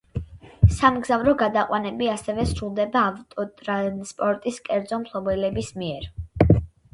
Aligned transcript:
სამგზავრო 0.75 1.33
გადაყვანები 1.41 2.07
ასევე 2.13 2.45
სრულდება 2.51 3.03
ავტოტრანსპორტის 3.11 4.59
კერძო 4.71 5.01
მფლობელების 5.05 5.71
მიერ. 5.85 6.11